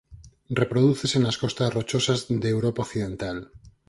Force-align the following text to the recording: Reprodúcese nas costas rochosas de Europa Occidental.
Reprodúcese 0.61 1.17
nas 1.21 1.39
costas 1.43 1.69
rochosas 1.77 2.19
de 2.41 2.47
Europa 2.55 2.83
Occidental. 2.85 3.37